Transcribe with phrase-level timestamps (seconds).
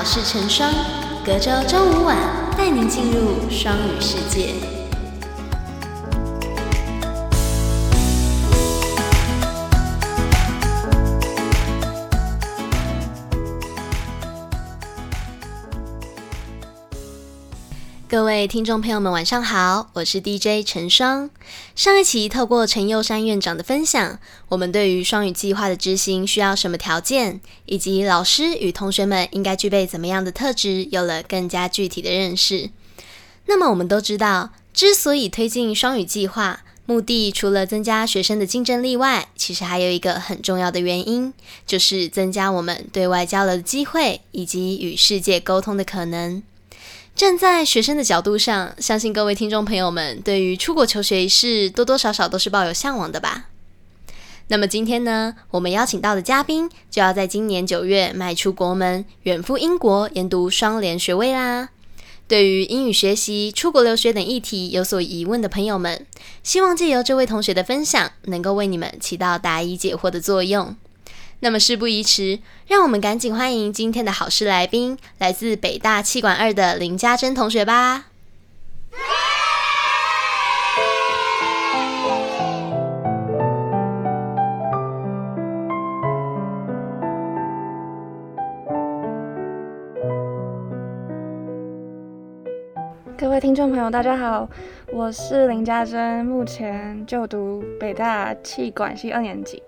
[0.00, 0.72] 大好事成双，
[1.26, 2.16] 隔周周五晚
[2.56, 4.54] 带您进入双语世界。
[18.08, 21.28] 各位听众朋友们，晚上好，我是 DJ 陈双。
[21.74, 32.70] 上一期透过陈佑山院长的分享，我们对于双语计划的执行需要什么条件，以及老师与同学们应该具备怎么样的特质，有了更加具体的认识。
[33.46, 41.32] 那么我们都知道，之所以推进双语计划，目的除了增加学生的竞争力外，其实还有一个很重要的原因，
[41.66, 46.42] 就是增加我们对外交流的机会，以及与世界沟通的可能。
[47.20, 53.50] 站在学生的角度上，相信各位听众朋友们对于出国求学一事多多少少都是抱有向往的吧。
[54.48, 61.68] 那么今天呢，我们邀请到的嘉宾就要在今年九月迈出国门，远赴英国研读双联学位啦。
[62.26, 66.06] 对于英语学习、出国留学等议题有所疑问的朋友们，
[66.42, 70.74] 希望借由这位同学的分享，能够为你们起到答疑解惑的作用。
[71.42, 78.04] 那么事不宜迟，让我们赶紧欢迎今天的好事来宾，来自北大气管二的林家珍同学吧。
[93.16, 94.46] 各位听众朋友，大家好，
[94.92, 99.62] 我是林家珍，目前就读北大气管系二年级。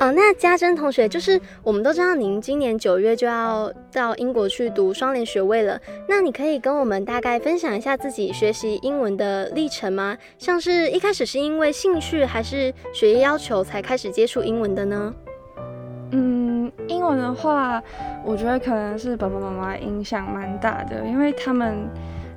[0.00, 5.76] 哦，那家珍同学，就是我们都知道您今年九月就要到英国去读双联学位了。
[6.08, 10.16] 那你可以跟我们大概分享一下自己学习英文的历程吗？
[10.38, 15.12] 像是一开始是因为兴趣，还是学业要求才开始接触英文的呢？
[16.12, 17.82] 嗯，英文的话，
[18.24, 21.76] 我觉得可能是爸爸妈妈影响蛮大的，因为他们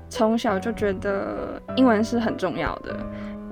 [0.10, 2.98] 从小就觉得英文是很重要的。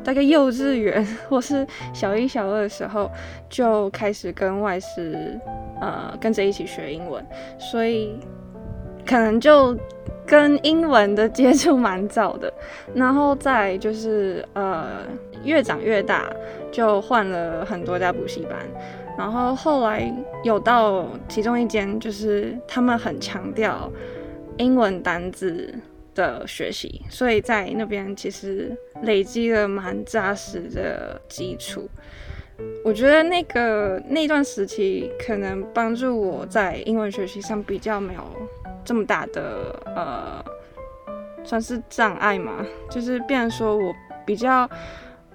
[0.03, 3.09] 大概幼稚园 或是小一、小二的时候
[3.49, 5.39] 就开始跟外师，
[5.81, 7.25] 呃，跟着一起学英文，
[7.57, 8.19] 所以
[9.05, 9.77] 可能就
[10.25, 12.51] 跟英文的接触蛮早的。
[12.93, 14.87] 然后再就是呃，
[15.43, 16.29] 越长越大，
[16.71, 18.57] 就换了很多家补习班。
[19.17, 20.09] 然后后来
[20.43, 23.91] 有到其中一间，就是他们很强调
[24.57, 25.73] 英文单字。
[26.15, 31.89] 的学习，所以在那边其实累积了蛮扎实的基础。
[32.83, 38.21] 我觉得那个那段时期可能帮助我在英文学习上比较没有
[38.83, 40.43] 这么大的呃，
[41.45, 42.65] 算是障碍嘛。
[42.91, 43.93] 就是变成说我
[44.25, 44.69] 比较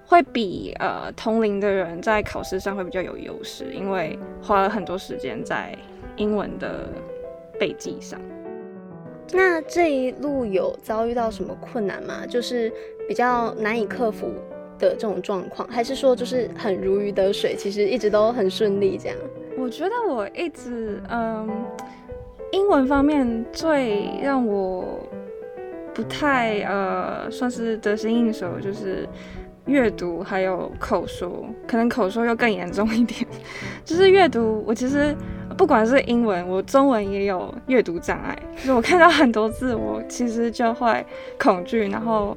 [0.07, 5.75] 会比呃同龄的人在考试上会比较有优势，因为花了很多时间在
[6.17, 6.91] 英文的
[7.59, 8.21] 背记上。
[9.33, 12.27] 那这一路有遭遇到什么困难吗？
[12.29, 12.73] 就是
[13.09, 14.31] 比较难以克服
[14.79, 19.17] 的这种状况，还是说就是很如鱼得水，其实一直都很顺利这样？
[19.59, 21.49] 我觉得我一直，嗯，
[22.53, 25.01] 英文方面最让我
[25.95, 29.09] 不太呃，算是得心应手，就是
[29.67, 33.27] 阅读还有口说，可能口说又更严重一点。
[33.85, 35.17] 就是阅读，我其实。
[35.57, 41.05] 不管是英文，我中文也有阅读障碍，就是我看到很多字，我其实就会
[41.39, 42.37] 恐惧，然后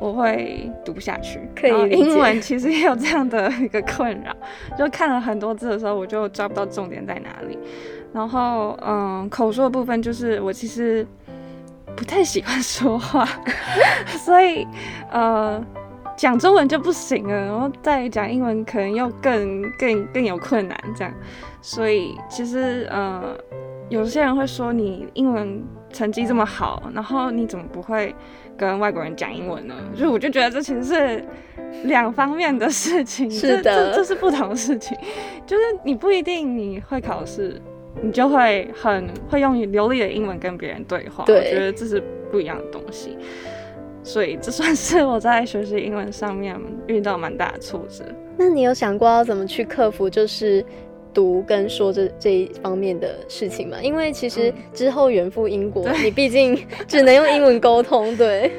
[0.00, 1.40] 我会读不下去。
[1.54, 4.34] 可以英文其实也有这样的一个困扰，
[4.76, 7.58] 就看了很多字的时候，我就抓不到重点在哪里。
[8.12, 11.06] 然后，嗯，口说的部分就是我其实
[11.96, 13.26] 不太喜欢说话，
[14.24, 14.66] 所以，
[15.10, 15.64] 呃。
[16.14, 21.12] 讲中文就不行了，然后再讲英文可能又更更更有困难，这样。
[21.62, 23.34] 所以其实呃，
[23.88, 28.14] 有些人会说你英文成绩这么好，然后你怎么不会
[28.56, 29.74] 跟外国人讲英文呢？
[29.96, 31.24] 就我就觉得这其实是
[31.84, 34.98] 两方面的事情，是的，这是不同的事情。
[35.46, 37.60] 就是你不一定你会考试，
[38.02, 41.24] 你就会很会用流利的英文跟别人对话。
[41.24, 43.16] 对，我觉得这是不一样的东西。
[44.02, 48.04] 所以这算是我在学习英文上面遇到蛮大的挫折。
[48.36, 50.64] 那你有想过要怎么去克服，就是
[51.12, 53.80] 读跟说这这一方面的事情嘛？
[53.82, 58.16] 因为其实之后远赴英国，你毕竟 只能用英文沟通。
[58.16, 58.50] 对，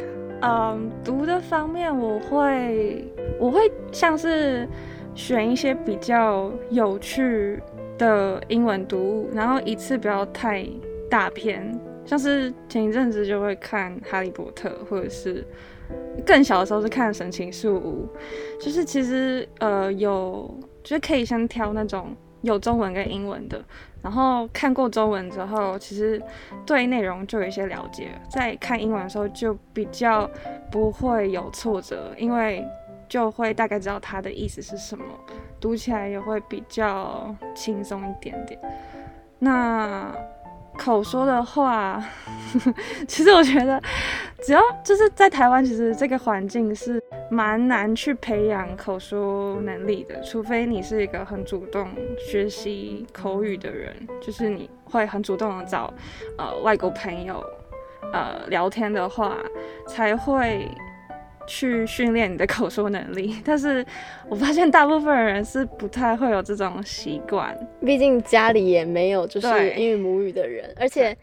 [0.41, 3.05] 嗯，读的方面我会
[3.39, 4.67] 我会像是
[5.15, 7.61] 选一些比较有趣
[7.97, 10.65] 的英文读物，然后一次不要太
[11.09, 11.79] 大篇。
[12.05, 15.41] 像是前一阵子就会看《哈利波特》，或者是
[16.25, 18.05] 更小的时候是看《神奇树屋》，
[18.65, 20.53] 就是其实呃有，
[20.83, 22.13] 就是可以先挑那种
[22.43, 23.61] 有中文跟英文的。
[24.01, 26.21] 然后看过中文之后，其实
[26.65, 30.29] 对内容就有一些了解，在看英文的时候就比较
[30.69, 32.65] 不会有挫折，因为
[33.07, 35.05] 就会大概知道它的意思是什么，
[35.59, 38.59] 读起来也会比较轻松一点点。
[39.39, 40.13] 那
[40.77, 42.03] 口说的话，
[43.07, 43.81] 其实我觉得，
[44.43, 47.01] 只要就是在台湾，其实这个环境是。
[47.29, 51.87] 蛮难去培养口说能力的，除非你是一个很主动
[52.19, 55.91] 学习口语的人，就是你会很主动的找
[56.37, 57.43] 呃外国朋友
[58.11, 59.35] 呃聊天的话，
[59.87, 60.69] 才会
[61.47, 63.37] 去训练你的口说能力。
[63.45, 63.85] 但是
[64.27, 71.15] 我发现大部分人是不太会有这种习惯，毕竟家里也没有就是英语母语的人，而且。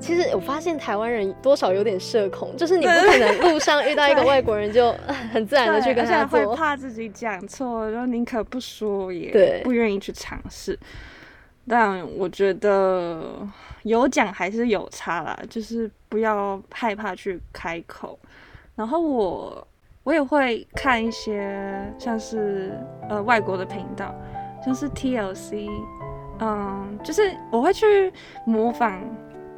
[0.00, 4.90] 其实我发现台湾人多少有点社恐，就是你不可能路上遇到一个 外国人就
[5.30, 10.78] 很自然的去跟他做，会怕自己讲错，然后宁可不说也不愿意去尝试。
[11.68, 13.46] 但我觉得
[13.82, 18.18] 有讲还是有差啦，就是不要害怕去开口。
[18.74, 19.66] 然后我
[20.02, 22.78] 我也会看一些像是
[23.08, 24.14] 呃外国的频道，
[24.64, 25.68] 像是 TLC，
[26.40, 28.12] 嗯，就是我会去
[28.44, 29.02] 模仿。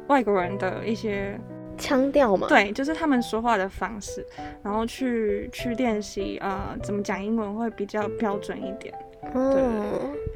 [0.07, 1.35] 外国人的一些
[1.79, 4.23] 腔调嘛，对，就是他们说话的方式，
[4.61, 8.93] 然后去去练习，呃，怎么讲英文会比较标准一点。
[9.33, 9.63] 对，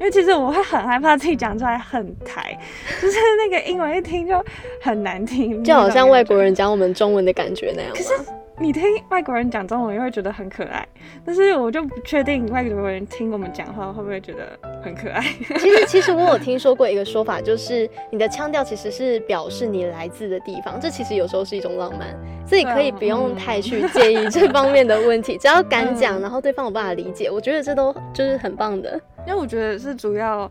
[0.00, 2.58] 为其实我会很害怕自己讲出来很台，
[3.00, 4.44] 就是那个英文一听就
[4.82, 7.92] 很难听，就好像外国人讲我们中文的感觉那样。
[7.92, 8.12] 可是。
[8.60, 10.86] 你听外国人讲中文，又会觉得很可爱，
[11.24, 14.46] 但是我就不确定外国人听我们讲话会不会觉得
[14.82, 15.22] 很可爱。
[15.58, 22.14] 其实，其实我有听说过一个说法，就是你的腔调其实是表示你来自的地方，这其实有时候是一种浪漫，
[22.46, 29.00] 所以可以不用太去介意这方面的问题，只要敢讲，然后对方有办法理解，我觉得这都就是很棒的。
[29.26, 30.50] 因为我觉得是主要。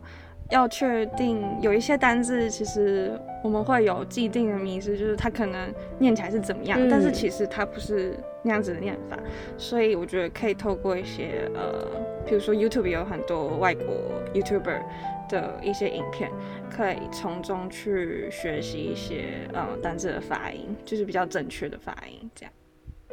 [0.50, 9.16] 要确定有一些单字，其实我们会有既定的迷思，就是它可能念起来是怎么样，但是其实它不是那样子的念法。
[9.56, 11.86] 所以我觉得可以透过一些呃，
[12.26, 13.86] 比如说 YouTube 有很多外国
[14.34, 14.82] YouTuber
[15.28, 16.30] 的一些影片，
[16.68, 22.52] 可以从中去学习一些呃单字的发音，就是比较正确的发音这样。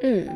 [0.02, 0.28] 嗯，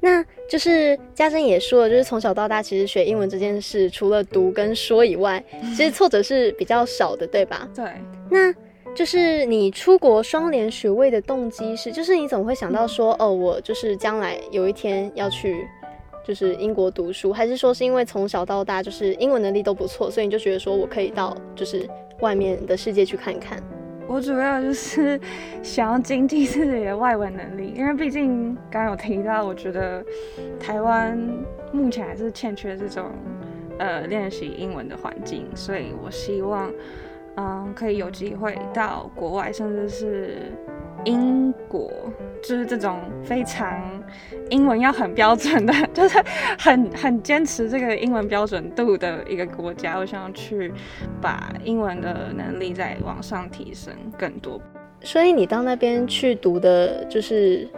[0.00, 5.42] 那就是家珍也说了，就是从小到大，其实学英文这件事，除了读跟说以外，
[5.74, 7.68] 其实挫折是比较少的，对吧？
[7.74, 7.84] 对。
[8.30, 8.54] 那
[8.94, 15.66] 就是你出国双联学位的动机是，就是你怎么会想到说，哦，我就是将来有一天要去，
[16.26, 21.88] 就是英国读书，还是说是因为从小到大就是英文能力都不错，所以你就觉得说我可以到就是
[22.20, 23.62] 外面的世界去看看？
[24.08, 25.20] 我主要就是
[25.62, 30.04] 想要精进自己的外文能力，因为毕竟刚刚有提到，我觉得
[30.60, 31.18] 台湾
[31.72, 33.10] 目前还是欠缺这种
[33.78, 36.70] 呃练习英文的环境，所以我希望
[37.36, 40.36] 嗯可以有机会到国外，甚至是。
[41.04, 41.88] 英国
[42.42, 43.80] 就是这种非常
[44.50, 46.20] 英文要很标准的， 就是
[46.58, 49.96] 很很坚持这个英文标准度的一个国家。
[49.96, 50.72] 我想要去
[51.22, 54.60] 把英文的能力再往上提升更多。
[55.00, 57.68] 所以你到那边去读的就是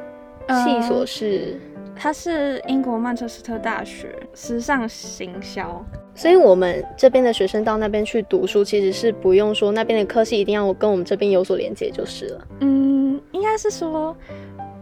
[0.48, 1.60] 系所是？
[1.98, 5.84] 它是英国曼彻斯特大学时尚行销。
[6.14, 12.46] 所以我们这边的学生到那边去读书，其实是不用说那边的科系一定要跟我们这边有所连接就是了。
[12.60, 12.88] 嗯。
[13.30, 14.16] 应该是说，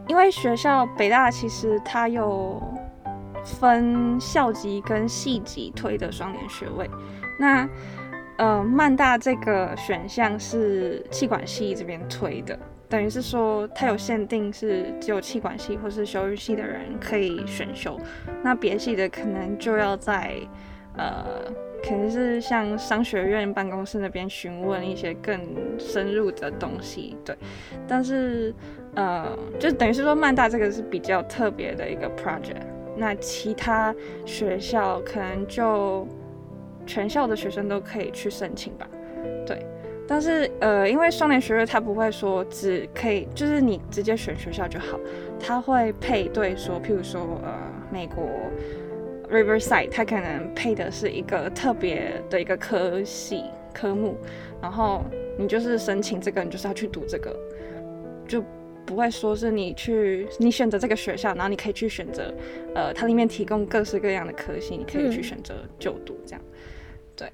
[0.06, 2.62] 因为学校北大其实它有
[3.44, 6.88] 分校级跟系级推的双联学位，
[7.40, 7.68] 那
[8.38, 12.56] 呃曼大这个选项是气管系这边推的，
[12.88, 17.98] 等于是说它有限定是只有气管系或是修育系的人可以选修，
[18.42, 20.34] 那别系的可能就要在
[20.96, 21.24] 呃。
[21.82, 25.38] 肯定是像商学院办公室那边询问一些更
[25.78, 27.36] 深入的东西，对。
[27.86, 28.52] 但是，
[28.94, 32.62] 呃，就等于是说，曼大这个是比较特别的一个 project。
[32.96, 36.08] 那其他学校可能就
[36.86, 38.88] 全校的学生都可以去申请吧，
[40.06, 44.98] 但是，呃，因为双联学院它不会说只可以，就是你直接选学校就好，
[45.38, 47.52] 它会配对说，譬如说，呃，
[47.90, 48.24] 美国。
[49.28, 53.42] Riverside，它可能配的是一个特别的一个科系
[53.74, 54.16] 科目，
[54.62, 55.04] 然后
[55.36, 57.36] 你就是申请这个，你就是要去读这个，
[58.28, 58.40] 就
[58.84, 62.32] 不会说是你去你选择这个学校，然后你可以去选择，
[62.76, 66.40] 呃，它里面提供各式各样的科系，你可以去选择就读这样。
[67.16, 67.28] 对，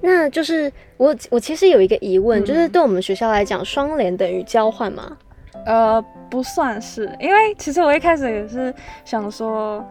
[0.00, 5.16] 那就是我我其实有一个疑问，就是对我们学校来讲，双联等于交换吗？
[5.66, 9.84] 呃，不算是，因为其实我一开始也是想说。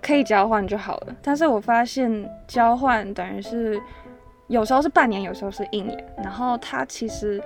[0.00, 3.80] 可以交换就好了，但是我发现交换等于是
[4.48, 5.96] 有时候是半年，有时候是一年。
[6.16, 7.40] 然后它其实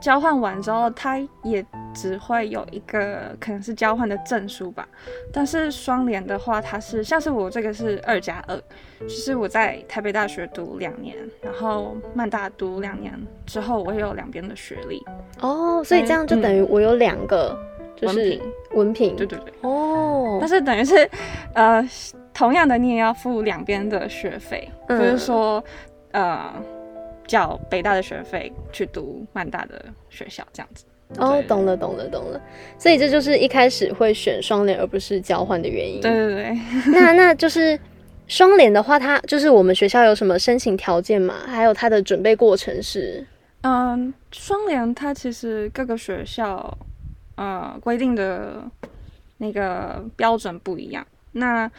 [0.00, 4.86] 交换完之后，它也只会有一个可能是交换的证书吧。
[5.32, 8.56] 但是双联的话，它是像是我这个是二加二，
[9.00, 13.12] 就是我在台北大学读两年，然后曼大读两年
[13.46, 15.02] 之后，我也有两边的学历。
[15.40, 17.56] 哦，所以这样就等于我有两个
[17.96, 18.40] 就是
[18.72, 19.16] 文凭。
[19.16, 19.52] 对对对。
[19.62, 20.38] 哦。
[20.40, 21.08] 但是等于是，
[21.54, 21.88] 呃，
[22.32, 25.62] 同样的你也要付两边的学费，就是说。
[26.14, 26.48] 呃，
[27.26, 30.84] 缴北大的学费去读曼大的学校，这样子。
[31.18, 32.40] 哦，懂了，懂了，懂了。
[32.78, 36.00] 所以这就是一开始会选双联而不是交换的原因。
[36.00, 36.58] 对对对。
[36.92, 37.78] 那那就是
[38.26, 41.34] 双联的话，它就是我们学校有什么申请条件嘛？
[41.46, 43.24] 还有它的准备过程是？
[43.60, 46.76] 嗯，双联它其实各个学校
[47.36, 48.64] 呃规定的
[49.38, 51.06] 那个标准不一样。
[51.32, 51.70] 那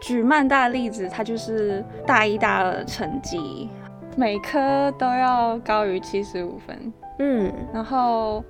[0.00, 3.68] 举曼大例子，它就是大一、大二成绩，
[4.16, 8.44] 每科都要高于七十五分，嗯，然后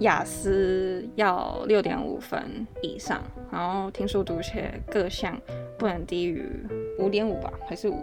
[0.00, 3.22] 雅思要六点五分以上，
[3.52, 5.40] 然后听说读写各项
[5.78, 6.44] 不能低于
[6.98, 7.96] 五点五吧，还是五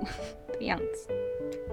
[0.57, 1.09] 的样子。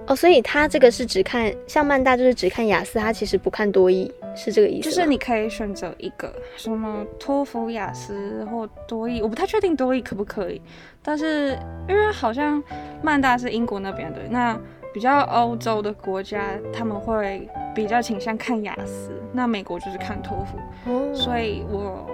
[0.05, 10.61] 哦，所以他这个是只看像曼大，就是只看雅思，他其实不看多义，是这个意思就是你可以选择一个什么托福、雅思或多义，我不太确定多义可不可以。
[11.01, 12.61] 但是因为好像
[13.01, 14.57] 曼大是英国那边的，那
[14.93, 20.91] 比较欧洲的国家他们会比较倾向看雅思，那美国就是看托福。
[20.91, 22.09] 哦，所以我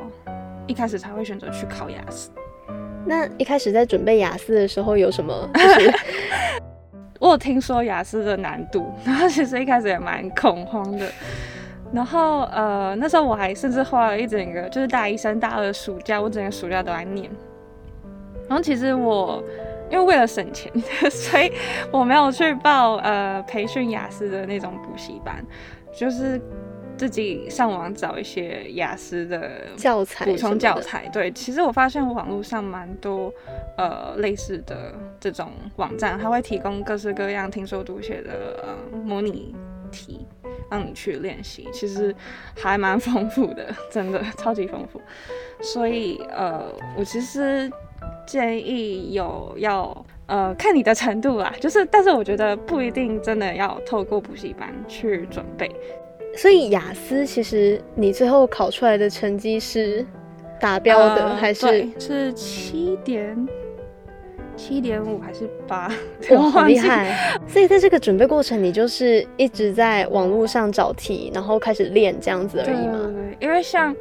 [0.67, 2.31] 一开始才会选择去考雅思。
[3.05, 5.49] 那一开始在准备雅思的时候有什么？
[5.53, 5.93] 就是
[7.19, 11.09] 我有听说雅思的难度，然后其实一开始也蛮恐慌的。
[11.91, 17.29] 然后呃，那时候我还甚至花了一整个，就是大一、升大二暑假，我整个暑假都在念。
[18.47, 19.43] 然后其实我
[19.89, 20.71] 因为为了省钱，
[21.09, 21.51] 所以
[21.91, 25.45] 我没有去报呃培训雅思的那种补习班，
[25.93, 26.39] 就是
[26.97, 31.07] 自己上网找一些雅思的教材补充教材。
[31.13, 33.33] 对，其实我发现网络上蛮多。
[33.77, 39.55] 呃，类似的这种网站，它会提供各式各样听说读写的呃模拟
[39.91, 40.25] 题，
[40.69, 42.15] 让你去练习，其实
[42.55, 45.01] 还蛮丰富的， 真的超级丰富。
[45.61, 47.69] 所以呃，我其实
[48.25, 55.69] 建议有要呃看你的程度啦，就是但是我觉得不一定真的要透过补习班去准备。
[56.37, 60.05] 所以雅思其实你最后考出来的成绩是
[60.61, 63.35] 达标的还是是七点？
[64.59, 65.89] 七点五还是八？
[66.31, 67.39] 哇，好厉害！
[67.47, 73.09] 所以在这个准备过程，你就是一直在网络上找题，然后开始练这样子而已吗？
[73.13, 73.95] 对，因为像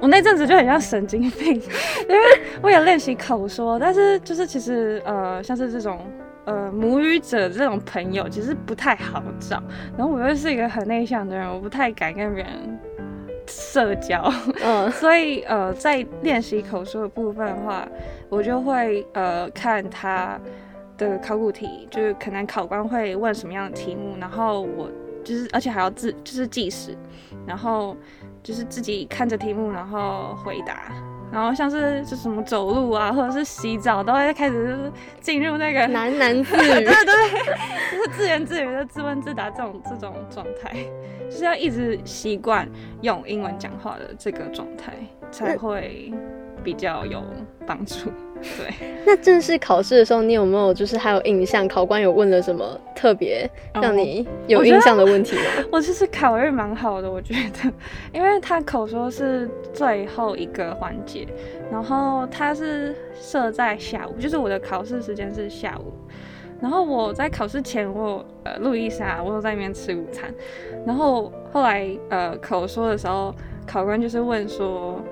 [0.00, 1.54] 我那阵子就很像神经病，
[2.06, 2.22] 因为
[2.62, 5.98] 为了练习口说，但是就是其实呃，像是这种
[6.44, 9.62] 呃母语者这种朋友，其实不太好找。
[9.96, 12.78] 然后我又是一个很内向的人，我不太敢跟别人。
[13.46, 14.22] 社交，
[14.62, 17.86] 嗯， 所以呃，在练习口说的部分的话，
[18.28, 20.38] 我就会呃看他
[20.96, 24.90] 的考古题，就是可能考官会问什么样的题目，然后我
[25.24, 26.96] 就是而且还要自就是计时，
[27.46, 27.96] 然后
[28.42, 30.92] 就是自己看着题目然后回答。
[31.34, 40.76] 然后像是就什么走路啊，或者是洗澡，都会开始就是进入那个喃喃自语， 对对对，就是自言自语的自问自答这种这种状态，
[41.28, 42.68] 就是要一直习惯
[43.00, 44.92] 用英文讲话的这个状态，
[45.32, 46.12] 才会
[46.64, 47.22] 比较有
[47.66, 48.10] 帮助。
[48.58, 48.74] 对，
[49.06, 51.66] 那正式考试的时候，你有没有就是还有印象？
[51.68, 55.42] 考官有问了什么特别让你有印象的问题吗？
[55.72, 57.72] 我其实考虑蛮好的，我觉得，
[58.12, 61.26] 因为他口说是最后一个环节，
[61.70, 65.92] 然后他是设在下午，就是我的考试时间是下午，
[66.60, 70.32] 然后我在考试前我呃录一下，我有在那边吃午餐，
[70.86, 73.34] 然后后来呃口说的时候，
[73.66, 75.02] 考官就是问说。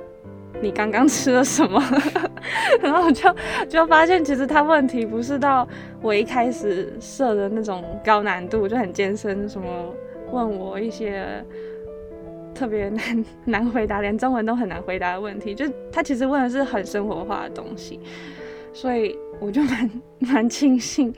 [0.62, 1.82] 你刚刚吃了什么？
[2.80, 3.34] 然后我就
[3.68, 5.66] 就发现，其实他问题不是到
[6.00, 9.66] 我一开始设的那种高难度，就很艰深，什么
[10.30, 11.44] 问我一些
[12.54, 17.98] 特别难难回答，连中文都很难回答的问题，就他其实问的是很生活化的东西，
[18.72, 19.90] 所以我就蛮
[20.20, 21.12] 蛮庆幸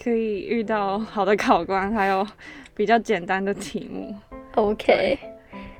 [0.00, 2.24] 可以遇到好的考官，还有
[2.74, 4.14] 比较简单的题目。
[4.54, 5.18] OK，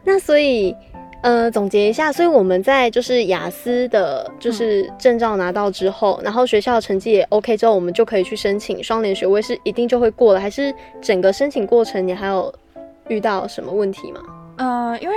[0.04, 0.74] 那所以。
[1.24, 12.54] 呃，总结一下，所以我们在就是雅思的，就是证照拿到之后，然后学校成绩也 OK 之后，我们就可以去申请双联学位，是一定就会过了，还是整个申请过程你还有
[13.08, 14.20] 遇到什么问题吗？
[14.58, 15.14] 呃，因为，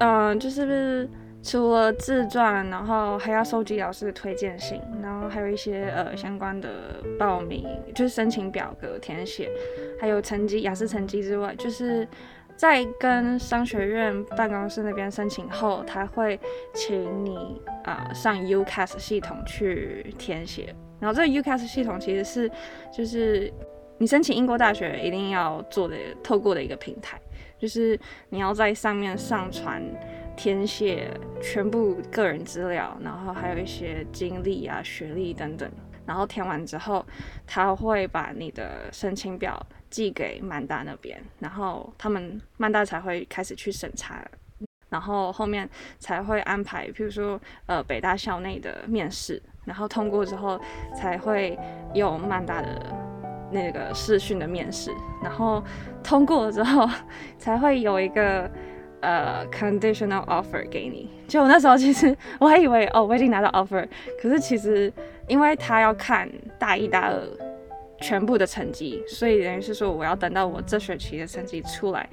[0.00, 1.06] 嗯，就是
[1.42, 6.70] 除了自传，然后还要收集老师的推荐信，然后还有一些呃相关的
[7.18, 9.50] 报名，就是申请表格填写，
[10.00, 12.08] 还有成绩雅思成绩之外，就是
[12.56, 16.38] 在跟商学院办公室那边申请后，他会
[16.74, 20.74] 请你啊、上 UCAS 系统去填写。
[21.00, 22.50] 然后这个 UCAS 系统其实是
[22.96, 23.52] 就是
[23.98, 27.20] 你申请英国大学一定要做的透过的一个平台，
[27.58, 29.82] 就是你要在上面上传。
[30.34, 31.10] 填写
[31.42, 35.70] 全部个人资料，然后还有一些经历啊、学历等等，
[36.06, 37.04] 然后填完之后，
[37.46, 44.24] 他会把你的申请表寄给曼大那边，然后他们曼大才会开始去审查，
[44.88, 45.68] 然后后面
[45.98, 50.60] 才会安排，譬如说呃北大校内的面试，然后通过之后
[50.96, 51.58] 才会
[51.94, 52.94] 有曼大的
[53.50, 54.90] 那个视讯的面试，
[55.22, 55.62] 然后
[56.02, 56.88] 通过了之后
[57.38, 58.50] 才会有一个。
[59.02, 63.86] 呃，conditional offer 给你，就我那时候其实我还以为哦，我已经拿到 offer，
[64.20, 64.90] 可是其实
[65.26, 67.20] 因为他要看大一、大二
[68.00, 72.08] 全部的成绩，所以等于是说我要等到我这学期的成绩出来，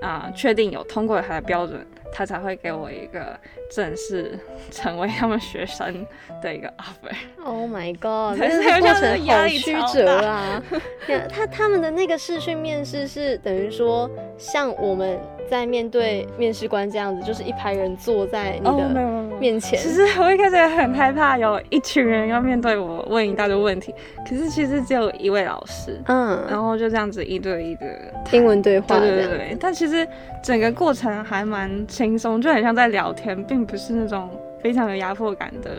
[0.00, 3.38] 啊、确定有通过他的标准，他才会给我一个
[3.70, 4.38] 正式
[4.70, 6.06] 成为他们学生
[6.40, 7.14] 的一个 offer。
[7.44, 8.38] Oh my god！
[8.38, 10.62] 对那所以我觉得个过程压力好曲折啊！
[11.28, 15.18] 他他们的那个试训面试是等于说，像我们
[15.50, 19.10] 在面对面试官这样子，就是一排人坐在你的。
[19.40, 19.78] 面前。
[19.78, 23.94] 其实我一开始也很害怕，有一群人要面对我问一大堆问题，
[24.28, 27.86] 可是其实只有一位老师，嗯然嗯，后就这样子一对一的
[28.22, 28.98] 谈英文对话。
[28.98, 30.06] 对对对，但其实
[30.44, 34.28] 整个过程还蛮轻松，就很像在聊天，并不是那种
[34.62, 35.70] 非常有压迫感的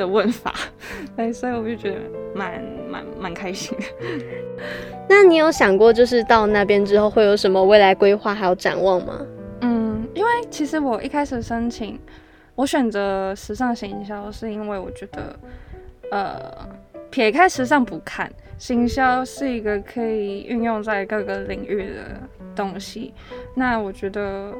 [0.00, 0.54] 的问法，
[1.14, 1.96] 对，所以我就觉得
[2.34, 3.84] 蛮蛮蛮开心的。
[5.06, 9.20] 那你有想过，就是到那边之后会有什么未来规划还有展望吗？
[9.60, 12.00] 嗯，因为其实我一开始申请，
[12.54, 15.38] 我选择时尚行销，是因为我觉得，
[16.10, 16.68] 呃，
[17.10, 22.20] 撇开时尚不看，行销是一个可以运用在各个领域的
[22.54, 23.14] 东西。
[23.54, 24.52] 那我觉得，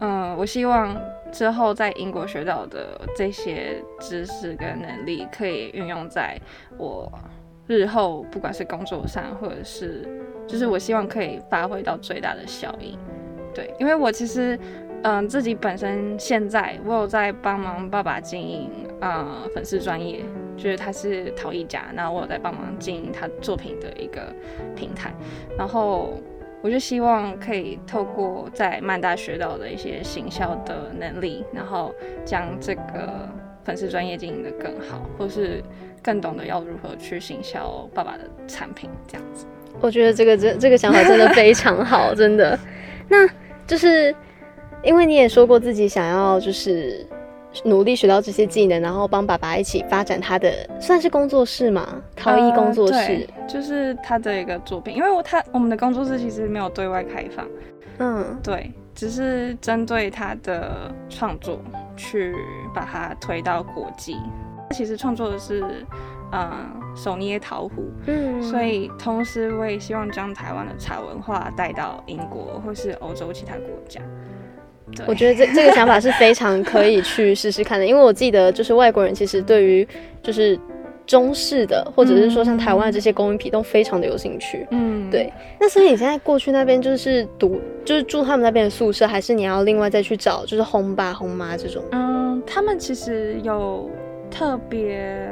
[0.00, 0.98] 嗯、我希望
[1.30, 6.40] 之后在英国学到的这些知识跟能力，可以运用在
[6.78, 7.12] 我
[7.66, 10.08] 日后不管是工作上，或者是
[10.46, 12.98] 就是我希望可以发挥到最大的效益。
[13.54, 14.58] 对，因为我其实，
[15.02, 18.70] 嗯、自己本身现在我有在帮忙爸爸经营，
[19.02, 20.24] 呃，粉丝专业，
[20.62, 24.32] 就是他是陶艺家，然后我有在帮忙经营他作品的一个
[24.76, 25.12] 平台，
[25.58, 26.22] 然后
[26.62, 31.92] 我就希望可以透过在曼大学到的一些行销的能力，然后
[32.24, 33.28] 将这个
[33.64, 35.60] 粉丝专业经营的更好，或是
[36.00, 39.44] 更懂得要如何去行销爸爸的产品，这样子。
[39.80, 42.56] 我觉得这个这这个想法真的非常好，真的。
[43.08, 43.28] 那
[43.66, 44.14] 就是
[44.84, 47.04] 因为你也说过自己想要就是
[47.64, 51.86] 努力学到这些技能，然后帮爸爸一起发展他的算是工作室嘛，
[52.16, 53.26] 陶艺工作室。
[53.36, 57.46] 呃就是他的一个作品，因为我他我们的工作室其实没有对外开放，
[57.98, 61.60] 嗯，对，只是针对他的创作
[61.94, 62.34] 去
[62.72, 64.16] 把它推到国际。
[64.70, 65.62] 其实创作的是
[66.32, 66.50] 嗯
[66.96, 74.00] 手捏陶壶，嗯，所以同时我也希望将台湾的茶文化带到英国或是欧洲其他国家。
[74.96, 79.86] 对，我觉得这这个想法是非常可以去试试看的，因为我记得就是外国人其实对于
[80.22, 80.58] 就是
[81.06, 84.66] 中式的，或者是说像台湾的这些工艺品都非常的有兴趣。
[84.70, 91.82] 嗯对那所以你现在过去那边就是读，就是住他们那边的宿舍，还是你要另外再去找就是轰爸轰妈这种？
[91.90, 93.90] 嗯，他们其实有
[94.30, 95.28] 特别，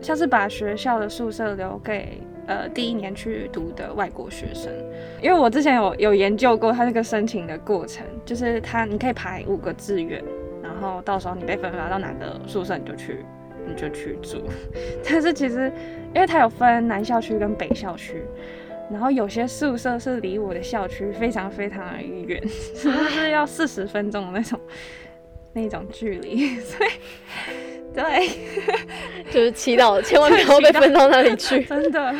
[0.00, 4.72] 像是把学校的宿舍留给呃第一年去读的外国学生，
[5.22, 10.22] 因为我之前有有研究过他那个申请的过程，就是他你可以排五个志愿，
[10.62, 13.24] 然后到时候你被分发到哪个宿舍你就去
[13.66, 14.42] 你就去住，
[15.08, 15.72] 但是其实
[16.14, 18.22] 因为他有分南校区跟北校区。
[18.92, 22.38] 然后有些宿舍是离我的校区非常非常的远，
[22.74, 24.60] 就是要 四十分钟的那种
[25.54, 26.90] 那种距离， 所以
[27.94, 28.28] 对，
[29.32, 31.64] 就是祈祷千万不要被分到那里去。
[31.64, 32.14] 真的，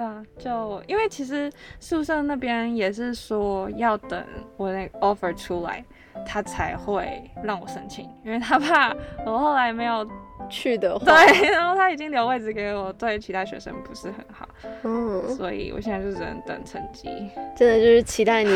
[0.00, 4.24] 对啊，就因为其实宿舍那边也是说要等
[4.56, 5.84] 我那个 offer 出来，
[6.26, 10.06] 他才会让我申请，因为他怕我后来没有
[10.48, 14.48] 去的话，对，然后他已经留位置给我，对其他学生不是很好，
[14.84, 17.30] 嗯，所以我现在就只能等成绩。
[17.54, 18.50] 真的就是期待你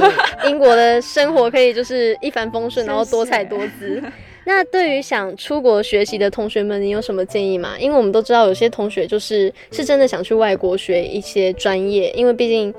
[0.46, 4.02] 英国的生活可以就是一帆风顺，然后多彩多姿。
[4.44, 7.78] 那对于想出国学习的同学们，你有什么建议吗？
[7.78, 12.72] 因为我们都知道有些同学就是是真的想去外国学一些专业，因为毕竟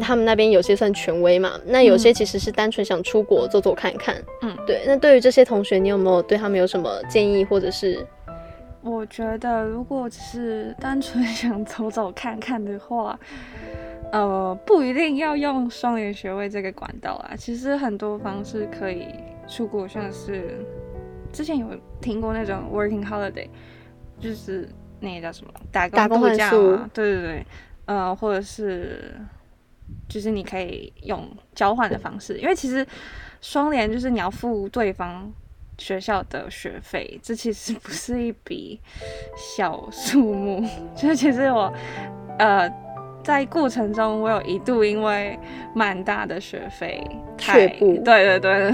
[0.00, 4.16] 他们那边有些算权威嘛，那有些其实是单纯想出国走走看看。
[4.42, 8.04] 嗯，对，那对于这些同学，你有没有对他们有什么建议，或者是？
[8.84, 13.16] 我觉得，如果只是单纯想走走看看的话，
[14.12, 17.34] 呃，不一定要用双联学位这个管道啊。
[17.34, 19.08] 其实很多方式可以
[19.48, 20.64] 出国，像是
[21.32, 21.66] 之前有
[22.00, 23.48] 听过那种 working holiday，
[24.20, 24.68] 就是
[25.00, 26.88] 那个叫什么打工度假嘛？
[26.94, 27.46] 对对对，
[27.86, 29.14] 呃，或者是
[30.08, 32.86] 就是你可以用交换的方式，因为其实
[33.40, 35.32] 双联就是你要付对方。
[35.78, 38.78] 学校的学费，这其实不是一笔
[39.34, 40.62] 小数目。
[40.94, 41.72] 就是其实我，
[42.38, 42.68] 呃，
[43.22, 45.38] 在过程中，我有一度因为
[45.74, 47.02] 蛮大的学费，
[47.38, 48.72] 太对对对对，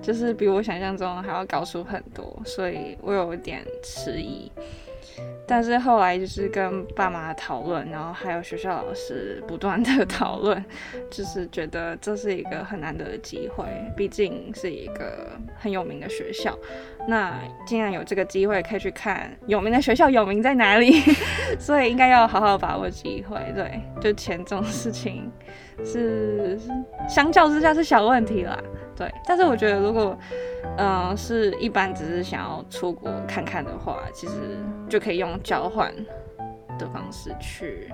[0.00, 4.50] 就是比我想象中还要高出很多，所以我有点迟疑。
[5.48, 10.62] 但是后来就是跟爸妈讨论，然后还有学校老师不断的讨论，
[11.08, 13.64] 就是觉得这是一个很难得的机会，
[13.96, 16.58] 毕竟是一个很有名的学校。
[17.08, 17.32] 那
[17.64, 21.00] 既然有这个机会可以去看有名的学校有名在哪里，
[21.58, 23.40] 所以应该要好好把握机会。
[23.54, 25.30] 对，就钱这种事情
[25.84, 26.58] 是
[27.08, 28.58] 相较之下是小问题啦。
[28.96, 30.18] 对，但是我觉得如果
[30.78, 34.34] 嗯是一般只是想要出国看看的话，其实
[34.88, 35.94] 就可以用交换
[36.78, 37.92] 的方式去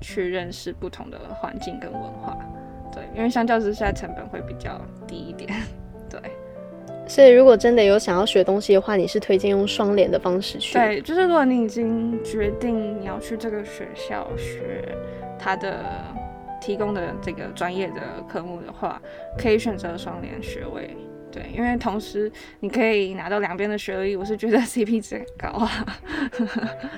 [0.00, 2.36] 去认识不同的环境跟文化。
[2.92, 5.52] 对，因为相较之下成本会比较低一点。
[7.04, 7.08] 对。
[7.08, 10.74] 所以，如果真的有想要学东西的话，你是推荐用双联的方式去？
[10.74, 14.96] 对，就是如果你已经决定你要去这个学校学
[15.38, 15.84] 它的
[16.60, 19.00] 提供的这个专业的科目的话，
[19.38, 20.96] 可以选择双联学位。
[21.30, 25.84] 对，因为同时你可以拿到两边的学历，我是觉得 CP 值很高啊。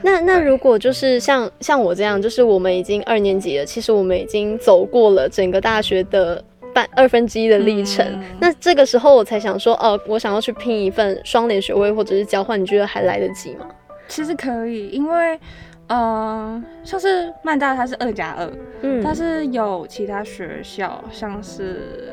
[0.02, 6.44] 那那如果就是像像我这样，就是我们已经二年级了，其实我们已经走过了整个大学的。
[6.76, 8.06] 半二分之一的历程，
[8.38, 13.66] 那这个时候我才想说，哦，我想要去拼一份双联学位或者是交换，你觉得还来得及吗？
[14.08, 15.40] 其实可以，因为，
[15.86, 22.12] 呃，像是曼大它是二加二，嗯，但是有其他学校，像是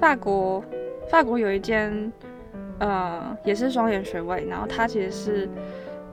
[0.00, 0.64] 法国，
[1.10, 2.10] 法国有一间，
[2.78, 5.48] 呃，也是双联学位，然后它其实是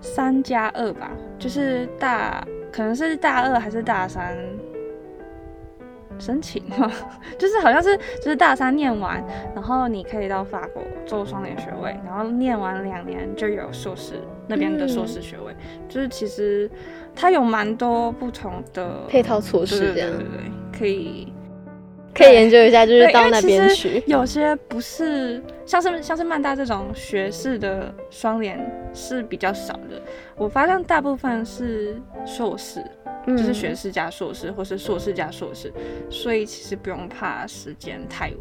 [0.01, 4.35] 三加二吧，就是大，可能是大二还是大三。
[6.17, 6.91] 申请吗？
[7.37, 9.23] 就是好像是，就是大三念完，
[9.53, 14.13] 然后你可以到法国做双联学位，然后念完两年就有硕士
[14.47, 15.55] 那边的硕士学位。
[15.87, 16.69] 就是其实
[17.15, 21.33] 它有蛮多不同的配套措施，这样对对对，可以
[22.13, 24.01] 可以研究一下，就是到那边去。
[24.07, 28.59] 有些不是像是像是曼大这种学士的双联
[28.93, 30.01] 是比较少的，
[30.37, 32.81] 我发现大部分是硕士。
[33.25, 35.71] 就是学士加硕士，或是硕士加硕士，
[36.09, 38.31] 所以其实不用怕时间太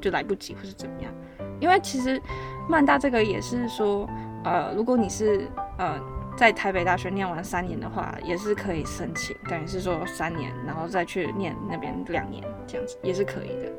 [0.00, 1.12] 就来不及或是怎么样，
[1.60, 2.20] 因为其实
[2.68, 4.08] 曼大这个也是说，
[4.44, 5.46] 呃，如果你是
[5.78, 6.00] 呃
[6.36, 13.72] 在台北大学念完三年的话，也是可以申请，等于是说三年，然后再去念那边两年这样子也是可以的，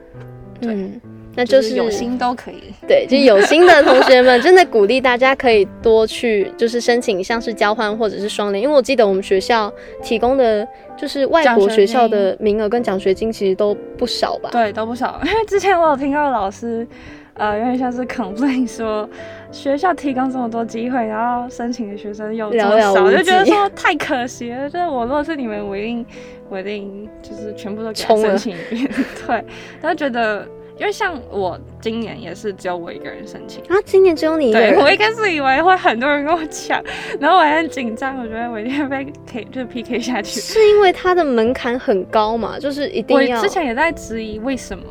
[0.62, 1.02] 对。
[1.36, 14.50] 那就是有心都可以，对，就有心的同学们，真的鼓励大家可以多去，就是申请像是交换或者是双联，因为我记得我们学校提供的就是外国学校的名额跟奖学金其实都不少吧？
[14.52, 15.20] 对，都不少。
[15.26, 16.88] 因为之前我有听到老师，
[17.34, 19.10] 呃，有点像是 complain 说
[19.52, 24.70] 学校提供这么多机会，然后申请的学生又这么少，就觉得说太可惜了。
[24.70, 26.06] 就是我如果是你们，我一定
[26.48, 28.92] 我一定就是全部都给申请一遍。
[29.26, 29.36] 对，
[29.82, 30.48] 然后觉得。
[30.80, 34.76] 因为像我今年也是只有我一个人申请啊，今年只有你一个人。
[34.80, 36.84] 我一开始以为会很多人跟我抢，
[37.20, 40.40] 然后我还很紧张，我觉得我一定会被 K 就 PK 下去。
[40.40, 42.58] 是因为它的门槛很高嘛？
[42.60, 43.38] 就是一定要。
[43.38, 44.84] 我之前也在质疑为什么，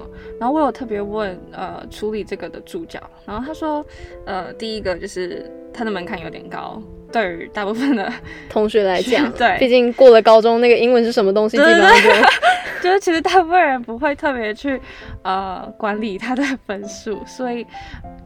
[0.43, 3.87] 然后我有特别问呃处理这个的助教，然后他说
[4.27, 6.83] 呃第一个就是它的门槛有点高。
[7.13, 8.13] 对于大部分的
[8.51, 14.81] 同学来讲， 对，毕竟过了高中，那个英文是什么东西，基本上就就是其实大部分人不会特别去
[15.23, 17.65] 呃管理他的分数，所以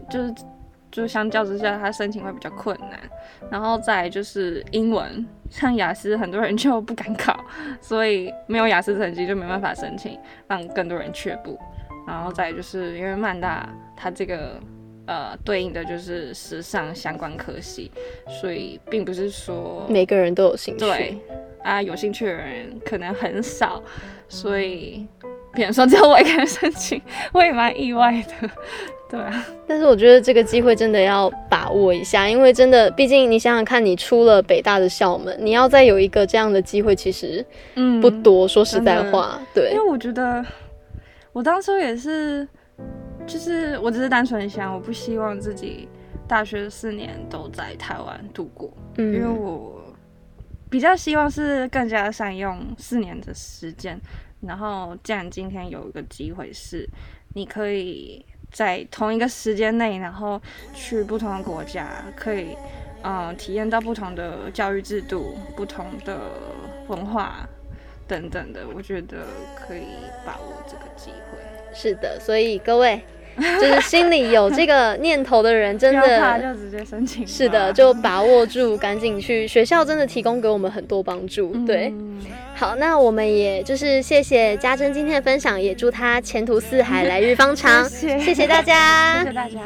[0.08, 0.34] 就是
[0.90, 2.98] 就相较之下，他申请会比较困难。
[3.50, 7.38] 然后再就是英文，像雅思，很多人就不敢考，
[7.78, 11.58] 所以没有雅思成绩就没办法申请，让更多人却步。
[12.06, 14.60] 然后再就是因为曼大，它这个。
[15.08, 17.92] 呃，对应的就是时尚相关科系，
[18.40, 20.80] 所以并不是说每个人都有兴趣。
[20.84, 21.16] 对
[21.62, 23.80] 啊，有兴趣的人可能很少，
[24.28, 25.06] 所以
[25.54, 27.00] 别人说只有我一个人申请，
[27.32, 28.50] 我也蛮意外的。
[29.08, 38.48] 对啊，但是我觉得这个机会真的要把握一下，因为真的，毕竟你想想看，你出了北大的校门，你要再有一个这样的机会，其实嗯不多。
[38.48, 40.44] 说实在话，对，因为我觉得
[41.36, 42.48] 我当初也是。
[43.26, 45.88] 就是我只是单纯想，我不希望自己
[46.28, 49.82] 大学四年都在台湾度过，因为我
[50.70, 54.00] 比较希望是更加善用四年的时间。
[54.40, 56.88] 然后，既然今天有一个机会是
[57.34, 60.40] 你可以在同一个时间内，然后
[60.72, 62.56] 去不同的国家，可以
[63.02, 66.30] 嗯体验到不同的教育制度、不同的
[66.86, 67.44] 文化
[68.06, 69.82] 等等的，我觉得可以
[70.24, 71.25] 把握这个机会。
[71.76, 73.00] 是的，所以各位。
[73.60, 77.26] 就是心里有这个念头的人，真的就直接申请。
[77.26, 81.52] 是的，就把握住，赶紧去学校，真的提供给我们很多帮助。
[81.66, 81.92] 对，
[82.54, 87.84] 好，那我们也就是谢谢家珍今天的分享，也祝她前途似海，来日方长。
[87.92, 89.60] 谢谢大家，谢谢大家。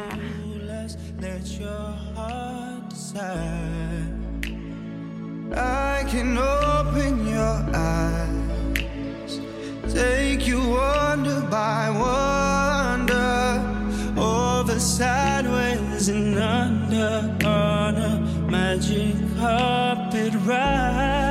[9.93, 13.21] Take you wonder by wonder.
[14.17, 21.30] Over sideways and under On a magic carpet ride